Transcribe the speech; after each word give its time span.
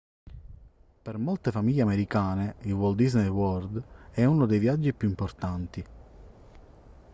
per 1.03 1.19
molte 1.19 1.51
famiglie 1.51 1.83
americane 1.83 2.55
il 2.61 2.71
walt 2.71 2.97
disney 2.97 3.27
world 3.27 3.83
è 4.09 4.25
uno 4.25 4.47
dei 4.47 4.57
viaggi 4.57 4.95
più 4.95 5.07
importanti 5.07 5.85